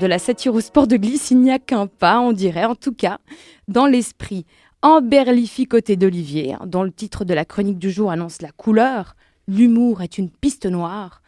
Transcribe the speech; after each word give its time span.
De 0.00 0.06
la 0.06 0.18
satire 0.18 0.54
au 0.54 0.60
sport 0.60 0.86
de 0.86 0.96
glisse, 0.96 1.30
il 1.30 1.40
n'y 1.40 1.50
a 1.50 1.58
qu'un 1.58 1.86
pas, 1.86 2.20
on 2.20 2.32
dirait, 2.32 2.66
en 2.66 2.74
tout 2.74 2.92
cas, 2.92 3.18
dans 3.66 3.86
l'esprit 3.86 4.44
emberlificoté 4.82 5.96
d'Olivier, 5.96 6.52
hein, 6.52 6.60
dont 6.66 6.82
le 6.82 6.92
titre 6.92 7.24
de 7.24 7.32
la 7.32 7.46
chronique 7.46 7.78
du 7.78 7.90
jour 7.90 8.10
annonce 8.10 8.42
la 8.42 8.50
couleur. 8.52 9.16
L'humour 9.48 10.02
est 10.02 10.18
une 10.18 10.28
piste 10.28 10.66
noire. 10.66 11.22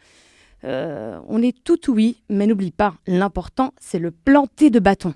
Euh, 0.63 1.19
on 1.27 1.41
est 1.41 1.55
tout 1.63 1.91
oui, 1.91 2.21
mais 2.29 2.45
n'oublie 2.45 2.71
pas, 2.71 2.93
l'important, 3.07 3.73
c'est 3.79 3.99
le 3.99 4.11
planter 4.11 4.69
de 4.69 4.79
bâton. 4.79 5.15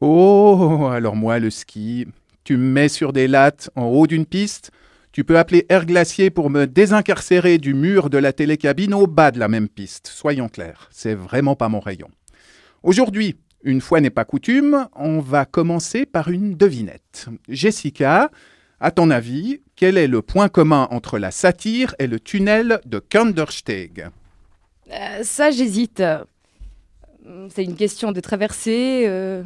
Oh, 0.00 0.88
alors 0.90 1.16
moi, 1.16 1.38
le 1.38 1.50
ski, 1.50 2.06
tu 2.44 2.56
me 2.56 2.72
mets 2.72 2.88
sur 2.88 3.12
des 3.12 3.28
lattes 3.28 3.70
en 3.76 3.86
haut 3.86 4.06
d'une 4.06 4.24
piste, 4.24 4.70
tu 5.18 5.24
peux 5.24 5.36
appeler 5.36 5.66
Air 5.68 5.84
Glacier 5.84 6.30
pour 6.30 6.48
me 6.48 6.64
désincarcérer 6.68 7.58
du 7.58 7.74
mur 7.74 8.08
de 8.08 8.18
la 8.18 8.32
télécabine 8.32 8.94
au 8.94 9.08
bas 9.08 9.32
de 9.32 9.40
la 9.40 9.48
même 9.48 9.68
piste, 9.68 10.06
soyons 10.06 10.48
clairs, 10.48 10.88
c'est 10.92 11.16
vraiment 11.16 11.56
pas 11.56 11.68
mon 11.68 11.80
rayon. 11.80 12.08
Aujourd'hui, 12.84 13.34
une 13.64 13.80
fois 13.80 14.00
n'est 14.00 14.10
pas 14.10 14.24
coutume, 14.24 14.86
on 14.94 15.18
va 15.18 15.44
commencer 15.44 16.06
par 16.06 16.28
une 16.28 16.54
devinette. 16.54 17.26
Jessica, 17.48 18.30
à 18.78 18.92
ton 18.92 19.10
avis, 19.10 19.60
quel 19.74 19.98
est 19.98 20.06
le 20.06 20.22
point 20.22 20.48
commun 20.48 20.86
entre 20.92 21.18
la 21.18 21.32
satire 21.32 21.96
et 21.98 22.06
le 22.06 22.20
tunnel 22.20 22.78
de 22.86 23.00
Kandersteg? 23.00 24.10
Euh, 24.92 25.24
Ça, 25.24 25.50
j'hésite. 25.50 26.00
C'est 27.48 27.64
une 27.64 27.74
question 27.74 28.12
de 28.12 28.20
traversée. 28.20 29.02
Euh. 29.08 29.42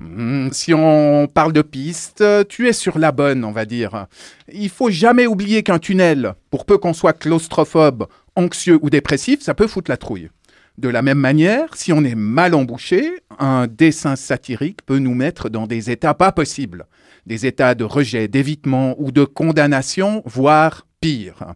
Hmm, 0.00 0.48
si 0.50 0.72
on 0.72 1.28
parle 1.32 1.52
de 1.52 1.60
piste, 1.60 2.24
tu 2.48 2.68
es 2.68 2.72
sur 2.72 2.98
la 2.98 3.12
bonne, 3.12 3.44
on 3.44 3.52
va 3.52 3.66
dire. 3.66 4.06
Il 4.50 4.70
faut 4.70 4.90
jamais 4.90 5.26
oublier 5.26 5.62
qu'un 5.62 5.78
tunnel, 5.78 6.34
pour 6.50 6.64
peu 6.64 6.78
qu'on 6.78 6.94
soit 6.94 7.12
claustrophobe, 7.12 8.06
anxieux 8.34 8.78
ou 8.80 8.88
dépressif, 8.88 9.42
ça 9.42 9.54
peut 9.54 9.66
foutre 9.66 9.90
la 9.90 9.98
trouille. 9.98 10.30
De 10.78 10.88
la 10.88 11.02
même 11.02 11.18
manière, 11.18 11.76
si 11.76 11.92
on 11.92 12.02
est 12.02 12.14
mal 12.14 12.54
embouché, 12.54 13.20
un 13.38 13.66
dessin 13.66 14.16
satirique 14.16 14.80
peut 14.86 14.98
nous 14.98 15.14
mettre 15.14 15.50
dans 15.50 15.66
des 15.66 15.90
états 15.90 16.14
pas 16.14 16.32
possibles, 16.32 16.86
des 17.26 17.44
états 17.44 17.74
de 17.74 17.84
rejet, 17.84 18.28
d'évitement 18.28 18.94
ou 18.98 19.12
de 19.12 19.24
condamnation, 19.24 20.22
voire 20.24 20.86
pire. 21.02 21.54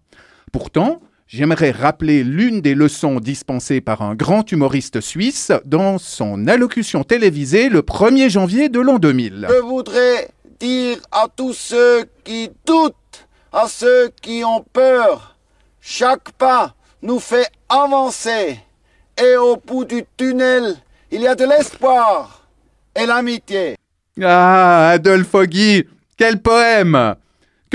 Pourtant, 0.53 1.01
j'aimerais 1.35 1.73
rappeler 1.73 2.23
l'une 2.23 2.61
des 2.61 2.77
leçons 2.77 3.19
dispensées 3.19 3.81
par 3.81 4.03
un 4.03 4.15
grand 4.15 4.51
humoriste 4.53 5.01
suisse 5.01 5.51
dans 5.65 5.99
son 5.99 6.47
allocution 6.47 7.03
télévisée 7.03 7.69
le 7.69 7.83
1er 7.83 8.31
janvier 8.31 8.69
de 8.69 8.79
l'an 8.79 9.01
2000. 9.01 9.49
Je 9.51 9.61
voudrais 9.61 10.29
dire 10.61 10.99
à 11.11 11.27
tous 11.35 11.53
ceux 11.53 12.05
qui 12.23 12.51
doutent, 12.65 13.27
à 13.53 13.67
ceux 13.67 14.13
qui 14.23 14.45
ont 14.45 14.65
peur, 14.73 15.37
chaque 15.81 16.31
pas 16.33 16.77
nous 17.03 17.19
fait 17.19 17.49
avancer. 17.69 18.61
Et 19.21 19.37
au 19.37 19.57
bout 19.57 19.85
du 19.85 20.05
tunnel, 20.17 20.77
il 21.11 21.23
y 21.23 21.27
a 21.27 21.35
de 21.35 21.45
l'espoir 21.45 22.47
et 22.95 23.07
l'amitié. 23.07 23.77
Ah, 24.23 24.91
Adolphe 24.91 25.47
Guy, 25.47 25.85
quel 26.17 26.41
poème 26.41 27.17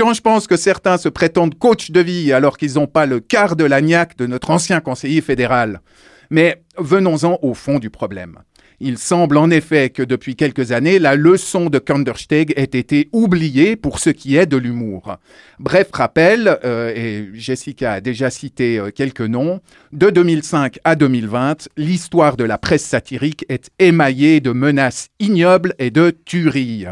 Quand 0.00 0.14
je 0.14 0.22
pense 0.22 0.46
que 0.46 0.56
certains 0.56 0.96
se 0.96 1.10
prétendent 1.10 1.58
coach 1.58 1.90
de 1.90 2.00
vie 2.00 2.32
alors 2.32 2.56
qu'ils 2.56 2.76
n'ont 2.76 2.86
pas 2.86 3.04
le 3.04 3.20
quart 3.20 3.54
de 3.54 3.64
l'agnac 3.64 4.16
de 4.16 4.26
notre 4.26 4.48
ancien 4.48 4.80
conseiller 4.80 5.20
fédéral. 5.20 5.82
Mais 6.30 6.62
venons-en 6.78 7.38
au 7.42 7.52
fond 7.52 7.78
du 7.78 7.90
problème. 7.90 8.38
Il 8.80 8.96
semble 8.96 9.36
en 9.36 9.50
effet 9.50 9.90
que 9.90 10.02
depuis 10.02 10.36
quelques 10.36 10.72
années, 10.72 10.98
la 10.98 11.16
leçon 11.16 11.68
de 11.68 11.78
Kandersteg 11.78 12.54
ait 12.56 12.62
été 12.62 13.10
oubliée 13.12 13.76
pour 13.76 13.98
ce 13.98 14.08
qui 14.08 14.36
est 14.36 14.46
de 14.46 14.56
l'humour. 14.56 15.18
Bref 15.58 15.88
rappel, 15.92 16.58
euh, 16.64 16.94
et 16.96 17.28
Jessica 17.34 17.92
a 17.92 18.00
déjà 18.00 18.30
cité 18.30 18.78
euh, 18.78 18.90
quelques 18.90 19.20
noms, 19.20 19.60
de 19.92 20.08
2005 20.08 20.78
à 20.82 20.94
2020, 20.94 21.68
l'histoire 21.76 22.38
de 22.38 22.44
la 22.44 22.56
presse 22.56 22.86
satirique 22.86 23.44
est 23.50 23.68
émaillée 23.78 24.40
de 24.40 24.52
menaces 24.52 25.10
ignobles 25.18 25.74
et 25.78 25.90
de 25.90 26.16
tueries. 26.24 26.86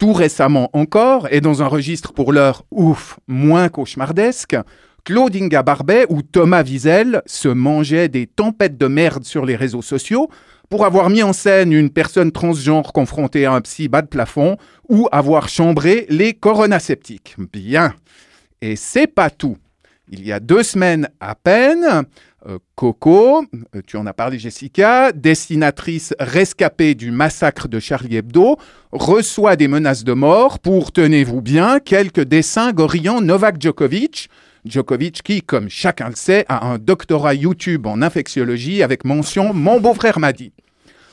Tout 0.00 0.14
récemment 0.14 0.70
encore, 0.72 1.28
et 1.30 1.42
dans 1.42 1.62
un 1.62 1.66
registre 1.66 2.14
pour 2.14 2.32
l'heure 2.32 2.64
ouf, 2.70 3.20
moins 3.28 3.68
cauchemardesque, 3.68 4.56
Claudinga 5.04 5.62
Barbet 5.62 6.06
ou 6.08 6.22
Thomas 6.22 6.62
Wiesel 6.62 7.20
se 7.26 7.48
mangeaient 7.48 8.08
des 8.08 8.26
tempêtes 8.26 8.78
de 8.78 8.86
merde 8.86 9.24
sur 9.24 9.44
les 9.44 9.56
réseaux 9.56 9.82
sociaux 9.82 10.30
pour 10.70 10.86
avoir 10.86 11.10
mis 11.10 11.22
en 11.22 11.34
scène 11.34 11.74
une 11.74 11.90
personne 11.90 12.32
transgenre 12.32 12.94
confrontée 12.94 13.44
à 13.44 13.52
un 13.52 13.60
psy 13.60 13.88
bas 13.88 14.00
de 14.00 14.06
plafond 14.06 14.56
ou 14.88 15.06
avoir 15.12 15.50
chambré 15.50 16.06
les 16.08 16.32
coronaceptiques. 16.32 17.36
Bien. 17.52 17.92
Et 18.62 18.76
c'est 18.76 19.06
pas 19.06 19.28
tout. 19.28 19.58
Il 20.08 20.26
y 20.26 20.32
a 20.32 20.40
deux 20.40 20.62
semaines 20.62 21.10
à 21.20 21.34
peine, 21.34 22.04
Coco, 22.74 23.44
euh, 23.74 23.82
tu 23.86 23.96
en 23.96 24.06
as 24.06 24.12
parlé 24.12 24.38
Jessica, 24.38 25.12
dessinatrice 25.12 26.14
rescapée 26.18 26.94
du 26.94 27.10
massacre 27.10 27.68
de 27.68 27.78
Charlie 27.78 28.16
Hebdo, 28.16 28.56
reçoit 28.92 29.56
des 29.56 29.68
menaces 29.68 30.04
de 30.04 30.12
mort 30.12 30.58
pour, 30.58 30.92
tenez-vous 30.92 31.42
bien, 31.42 31.80
quelques 31.80 32.24
dessins 32.24 32.72
gorillant 32.72 33.20
Novak 33.20 33.60
Djokovic, 33.60 34.30
Djokovic 34.64 35.22
qui, 35.22 35.42
comme 35.42 35.68
chacun 35.68 36.08
le 36.08 36.16
sait, 36.16 36.44
a 36.48 36.66
un 36.66 36.78
doctorat 36.78 37.34
YouTube 37.34 37.86
en 37.86 38.02
infectiologie 38.02 38.82
avec 38.82 39.04
mention 39.04 39.52
Mon 39.52 39.80
beau-frère 39.80 40.18
m'a 40.18 40.32
dit. 40.32 40.52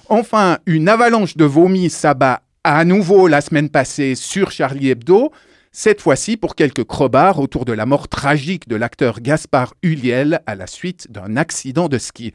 Enfin, 0.09 0.59
une 0.65 0.87
avalanche 0.87 1.35
de 1.35 1.45
vomi 1.45 1.89
s'abat 1.89 2.41
à 2.63 2.85
nouveau 2.85 3.27
la 3.27 3.41
semaine 3.41 3.69
passée 3.69 4.15
sur 4.15 4.51
Charlie 4.51 4.89
Hebdo, 4.89 5.31
cette 5.71 6.01
fois-ci 6.01 6.37
pour 6.37 6.55
quelques 6.55 6.83
crobards 6.83 7.39
autour 7.39 7.65
de 7.65 7.73
la 7.73 7.85
mort 7.85 8.07
tragique 8.07 8.67
de 8.67 8.75
l'acteur 8.75 9.21
Gaspard 9.21 9.73
Huliel 9.83 10.41
à 10.45 10.55
la 10.55 10.67
suite 10.67 11.11
d'un 11.11 11.37
accident 11.37 11.87
de 11.87 11.97
ski. 11.97 12.33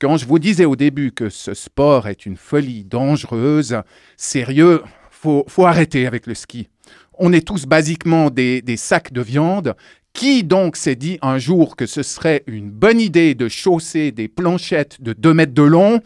Quand 0.00 0.16
je 0.16 0.26
vous 0.26 0.38
disais 0.38 0.64
au 0.64 0.76
début 0.76 1.12
que 1.12 1.28
ce 1.28 1.54
sport 1.54 2.08
est 2.08 2.24
une 2.24 2.36
folie 2.36 2.84
dangereuse, 2.84 3.82
sérieux, 4.16 4.82
faut, 5.10 5.44
faut 5.46 5.66
arrêter 5.66 6.06
avec 6.06 6.26
le 6.26 6.34
ski. 6.34 6.68
On 7.18 7.32
est 7.32 7.46
tous 7.46 7.66
basiquement 7.66 8.30
des, 8.30 8.62
des 8.62 8.78
sacs 8.78 9.12
de 9.12 9.20
viande 9.20 9.74
qui 10.12 10.42
donc 10.42 10.76
s'est 10.76 10.96
dit 10.96 11.18
un 11.22 11.38
jour 11.38 11.76
que 11.76 11.86
ce 11.86 12.02
serait 12.02 12.42
une 12.46 12.70
bonne 12.70 13.00
idée 13.00 13.34
de 13.34 13.48
chausser 13.48 14.10
des 14.10 14.28
planchettes 14.28 15.00
de 15.00 15.12
2 15.12 15.34
mètres 15.34 15.54
de 15.54 15.62
long 15.62 16.00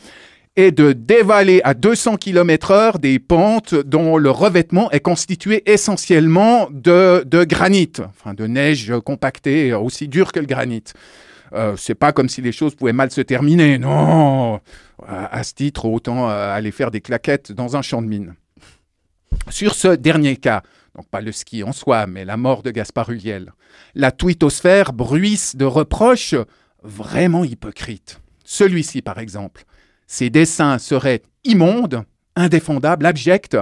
et 0.57 0.71
de 0.71 0.93
dévaler 0.93 1.61
à 1.65 1.75
200 1.75 2.17
km 2.17 2.71
heure 2.71 2.99
des 2.99 3.19
pentes 3.19 3.75
dont 3.75 4.17
le 4.17 4.31
revêtement 4.31 4.91
est 4.93 5.01
constitué 5.01 5.69
essentiellement 5.71 6.69
de, 6.71 7.25
de 7.27 7.45
granit, 7.45 7.93
enfin 8.09 8.35
de 8.35 8.47
neige 8.47 8.93
compactée, 9.05 9.73
aussi 9.75 10.07
dure 10.07 10.33
que 10.33 10.41
le 10.41 10.47
granit. 10.47 10.85
Euh, 11.53 11.77
c'est 11.77 11.95
pas 11.95 12.13
comme 12.13 12.29
si 12.29 12.41
les 12.41 12.53
choses 12.53 12.75
pouvaient 12.75 12.93
mal 12.93 13.11
se 13.11 13.21
terminer, 13.21 13.79
non. 13.79 14.61
À, 15.07 15.43
ce 15.43 15.55
titre, 15.55 15.87
autant 15.87 16.31
euh, 16.31 16.55
aller 16.55 16.71
faire 16.71 16.91
des 16.91 17.01
claquettes 17.01 17.53
dans 17.53 17.77
un 17.77 17.83
champ 17.83 18.01
de 18.01 18.07
mine. 18.07 18.35
Sur 19.51 19.75
ce 19.75 19.89
dernier 19.89 20.37
cas, 20.37 20.63
donc 20.95 21.09
pas 21.09 21.21
le 21.21 21.33
ski 21.33 21.63
en 21.65 21.73
soi, 21.73 22.07
mais 22.07 22.25
la 22.25 22.37
mort 22.37 22.63
de 22.63 22.71
Gaspard 22.71 23.11
Huliel. 23.11 23.53
La 23.95 24.13
twittosphère 24.13 24.93
bruisse 24.93 25.57
de 25.57 25.65
reproches 25.65 26.37
vraiment 26.83 27.45
hypocrites. 27.45 28.21
Celui-ci, 28.45 29.03
par 29.03 29.19
exemple. 29.19 29.65
Ses 30.07 30.31
dessins 30.31 30.79
seraient 30.79 31.23
immondes, 31.45 32.05
indéfendables, 32.37 33.07
abjects, 33.07 33.57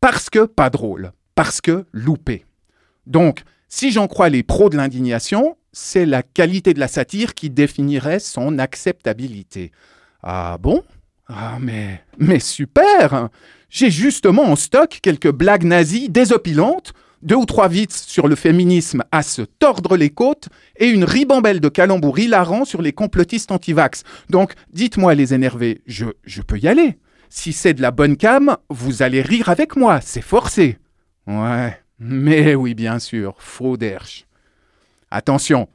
parce 0.00 0.30
que 0.30 0.44
pas 0.44 0.70
drôles, 0.70 1.12
parce 1.34 1.60
que 1.60 1.86
loupés. 1.92 2.44
Donc, 3.06 3.42
si 3.68 3.90
j'en 3.90 4.06
crois 4.06 4.28
les 4.28 4.42
pros 4.42 4.70
de 4.70 4.76
l'indignation, 4.76 5.56
c'est 5.72 6.06
la 6.06 6.22
qualité 6.22 6.74
de 6.74 6.80
la 6.80 6.88
satire 6.88 7.34
qui 7.34 7.50
définirait 7.50 8.20
son 8.20 8.58
acceptabilité. 8.58 9.72
Ah 10.22 10.58
bon? 10.60 10.82
Ah 11.26 11.58
mais, 11.60 12.02
mais 12.18 12.38
super 12.38 13.30
j'ai 13.74 13.90
justement 13.90 14.44
en 14.44 14.54
stock 14.54 15.00
quelques 15.02 15.32
blagues 15.32 15.64
nazies 15.64 16.08
désopilantes, 16.08 16.92
deux 17.24 17.34
ou 17.34 17.46
trois 17.46 17.68
vices 17.68 18.04
sur 18.06 18.28
le 18.28 18.36
féminisme 18.36 19.02
à 19.10 19.22
se 19.22 19.42
tordre 19.42 19.96
les 19.96 20.10
côtes 20.10 20.48
et 20.76 20.88
une 20.88 21.04
ribambelle 21.04 21.60
de 21.60 21.68
calembours 21.68 22.18
hilarants 22.18 22.64
sur 22.64 22.82
les 22.82 22.92
complotistes 22.92 23.50
anti-vax. 23.50 24.04
Donc, 24.30 24.52
dites-moi 24.72 25.14
les 25.14 25.34
énervés, 25.34 25.82
je, 25.86 26.06
peux 26.46 26.58
y 26.58 26.68
aller. 26.68 26.98
Si 27.30 27.52
c'est 27.52 27.74
de 27.74 27.82
la 27.82 27.90
bonne 27.90 28.16
cam, 28.16 28.56
vous 28.68 29.02
allez 29.02 29.22
rire 29.22 29.48
avec 29.48 29.74
moi, 29.74 30.00
c'est 30.02 30.20
forcé. 30.20 30.78
Ouais, 31.26 31.76
mais 31.98 32.54
oui, 32.54 32.74
bien 32.74 32.98
sûr, 32.98 33.34
faux 33.38 33.76
d'Hersch. 33.76 34.26
Attention, 35.10 35.68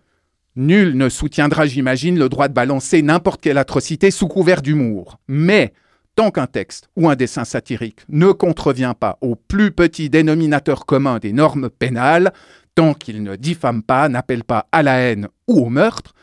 nul 0.56 0.96
ne 0.96 1.10
soutiendra, 1.10 1.66
j'imagine, 1.66 2.20
le 2.20 2.30
droit 2.30 2.48
de 2.48 2.54
balancer 2.54 3.02
n'importe 3.02 3.42
quelle 3.42 3.58
atrocité 3.58 4.12
sous 4.12 4.28
couvert 4.28 4.62
d'humour. 4.62 5.18
Mais 5.28 5.74
tant 6.16 6.32
qu'un 6.32 6.48
texte 6.48 6.90
ou 6.96 7.10
un 7.10 7.16
dessin 7.16 7.46
satirique 7.46 8.02
ne 8.10 8.32
contrevient 8.32 8.94
pas 9.00 9.18
au 9.22 9.36
plus 9.36 9.72
petit 9.72 10.10
dénominateur 10.10 10.86
commun 10.86 11.20
des 11.20 11.34
normes 11.34 11.70
pénales, 11.70 12.34
tant 12.76 12.94
qu'il 12.94 13.24
ne 13.24 13.36
diffame 13.36 13.84
pas, 13.84 14.10
n'appelle 14.10 14.44
pas 14.44 14.68
à 14.72 14.84
la 14.84 14.98
haine 15.00 15.28
ou 15.48 15.66
au 15.66 15.70
meurtre, 15.70 16.14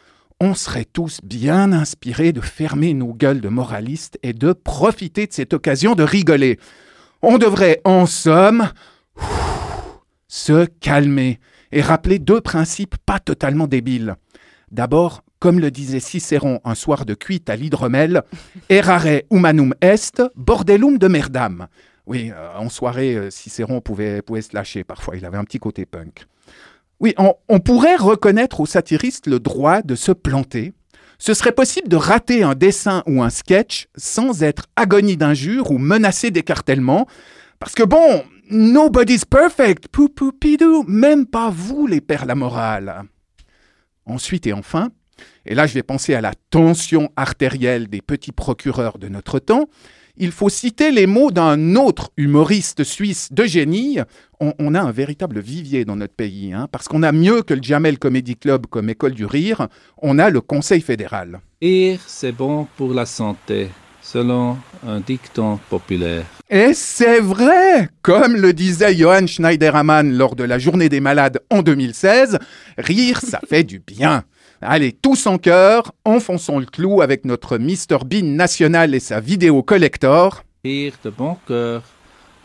on 0.40 0.54
serait 0.54 0.84
tous 0.84 1.20
bien 1.22 1.72
inspirés 1.72 2.32
de 2.32 2.40
fermer 2.40 2.92
nos 2.92 3.14
gueules 3.14 3.40
de 3.40 3.48
moralistes 3.48 4.18
et 4.22 4.34
de 4.34 4.52
profiter 4.52 5.26
de 5.26 5.32
cette 5.32 5.54
occasion 5.54 5.94
de 5.94 6.02
rigoler. 6.02 6.58
On 7.22 7.38
devrait, 7.38 7.80
en 7.84 8.04
somme, 8.06 8.68
se 10.28 10.66
calmer 10.66 11.40
et 11.72 11.80
rappeler 11.80 12.18
deux 12.18 12.40
principes 12.40 12.96
pas 13.06 13.18
totalement 13.18 13.66
débiles. 13.66 14.16
D'abord, 14.70 15.22
comme 15.46 15.60
le 15.60 15.70
disait 15.70 16.00
Cicéron 16.00 16.58
un 16.64 16.74
soir 16.74 17.06
de 17.06 17.14
cuite 17.14 17.48
à 17.48 17.54
l'hydromel, 17.54 18.24
errare 18.68 19.20
humanum 19.30 19.76
est, 19.80 20.20
bordellum 20.34 20.98
de 20.98 21.06
merdam. 21.06 21.68
Oui, 22.04 22.32
euh, 22.34 22.58
en 22.58 22.68
soirée, 22.68 23.14
euh, 23.14 23.30
Cicéron 23.30 23.80
pouvait, 23.80 24.22
pouvait 24.22 24.42
se 24.42 24.56
lâcher 24.56 24.82
parfois, 24.82 25.16
il 25.16 25.24
avait 25.24 25.36
un 25.36 25.44
petit 25.44 25.60
côté 25.60 25.86
punk. 25.86 26.26
Oui, 26.98 27.14
on, 27.16 27.60
pourrait 27.60 27.94
reconnaître 27.94 28.58
aux 28.58 28.66
satiristes 28.66 29.28
le 29.28 29.38
droit 29.38 29.82
de 29.82 29.94
se 29.94 30.10
planter. 30.10 30.72
Ce 31.16 31.32
serait 31.32 31.52
possible 31.52 31.86
de 31.86 31.94
rater 31.94 32.42
un 32.42 32.56
dessin 32.56 33.04
ou 33.06 33.22
un 33.22 33.30
sketch 33.30 33.86
sans 33.94 34.42
être 34.42 34.66
agonie 34.74 35.16
d'injures 35.16 35.70
ou 35.70 35.78
menacé 35.78 36.32
d'écartèlement. 36.32 37.06
Parce 37.60 37.76
que 37.76 37.84
bon, 37.84 38.24
nobody's 38.50 39.24
perfect, 39.24 39.86
pou 39.92 40.08
pou 40.08 40.32
pidou, 40.32 40.84
même 40.88 41.24
pas 41.24 41.50
vous 41.50 41.86
les 41.86 42.00
pères 42.00 42.26
la 42.26 42.34
morale. 42.34 43.04
Ensuite 44.06 44.48
et 44.48 44.52
enfin, 44.52 44.90
et 45.44 45.54
là 45.54 45.66
je 45.66 45.74
vais 45.74 45.82
penser 45.82 46.14
à 46.14 46.20
la 46.20 46.32
tension 46.50 47.10
artérielle 47.16 47.88
des 47.88 48.02
petits 48.02 48.32
procureurs 48.32 48.98
de 48.98 49.08
notre 49.08 49.38
temps, 49.38 49.66
il 50.18 50.32
faut 50.32 50.48
citer 50.48 50.90
les 50.90 51.06
mots 51.06 51.30
d'un 51.30 51.76
autre 51.76 52.10
humoriste 52.16 52.84
suisse 52.84 53.28
de 53.32 53.44
génie. 53.44 53.98
On, 54.40 54.54
on 54.58 54.74
a 54.74 54.80
un 54.80 54.90
véritable 54.90 55.40
vivier 55.40 55.84
dans 55.84 55.96
notre 55.96 56.14
pays, 56.14 56.52
hein, 56.54 56.68
parce 56.72 56.88
qu'on 56.88 57.02
a 57.02 57.12
mieux 57.12 57.42
que 57.42 57.52
le 57.52 57.62
Jamel 57.62 57.98
Comedy 57.98 58.36
Club 58.36 58.66
comme 58.66 58.88
école 58.88 59.12
du 59.12 59.26
rire, 59.26 59.68
on 59.98 60.18
a 60.18 60.30
le 60.30 60.40
Conseil 60.40 60.80
fédéral. 60.80 61.40
Rire, 61.60 62.00
c'est 62.06 62.32
bon 62.32 62.66
pour 62.76 62.94
la 62.94 63.04
santé, 63.04 63.68
selon 64.00 64.56
un 64.86 65.00
dicton 65.00 65.58
populaire. 65.68 66.24
Et 66.48 66.74
c'est 66.74 67.20
vrai 67.20 67.90
Comme 68.02 68.36
le 68.36 68.52
disait 68.52 68.94
Johann 68.94 69.26
Schneiderman 69.26 70.16
lors 70.16 70.36
de 70.36 70.44
la 70.44 70.58
Journée 70.58 70.88
des 70.88 71.00
malades 71.00 71.40
en 71.50 71.60
2016, 71.60 72.38
rire, 72.78 73.20
ça 73.20 73.40
fait 73.46 73.64
du 73.64 73.80
bien. 73.80 74.24
Allez, 74.68 74.90
tous 74.90 75.28
en 75.28 75.38
cœur, 75.38 75.92
enfonçons 76.04 76.58
le 76.58 76.66
clou 76.66 77.00
avec 77.00 77.24
notre 77.24 77.56
Mr 77.56 78.04
Bean 78.04 78.24
national 78.24 78.96
et 78.96 78.98
sa 78.98 79.20
vidéo 79.20 79.62
collector. 79.62 80.42
Rire 80.64 80.94
de 81.04 81.10
bon 81.10 81.36
cœur 81.46 81.84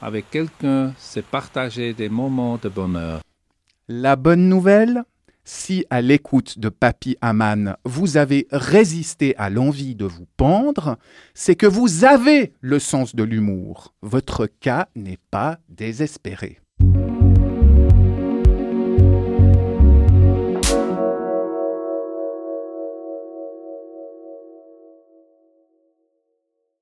avec 0.03 0.29
quelqu'un, 0.29 0.94
c'est 1.00 1.25
partager 1.25 1.94
des 1.94 2.09
moments 2.09 2.59
de 2.62 2.69
bonheur. 2.69 3.21
La 3.88 4.15
bonne 4.15 4.47
nouvelle 4.47 5.01
si 5.44 5.83
à 5.89 6.01
l'écoute 6.01 6.59
de 6.59 6.69
Papy 6.69 7.18
Aman, 7.21 7.75
vous 7.85 8.18
avez 8.18 8.47
résisté 8.51 9.35
à 9.38 9.50
l'envie 9.50 9.95
de 9.95 10.06
vous 10.06 10.27
pendre, 10.38 10.97
c'est 11.33 11.56
que 11.56 11.65
vous 11.65 12.06
avez 12.06 12.53
le 12.62 12.77
sens 12.77 13.15
de 13.15 13.23
l'humour. 13.23 13.95
Votre 14.03 14.45
cas 14.45 14.89
n'est 14.95 15.18
pas 15.31 15.57
désespéré. 15.69 16.59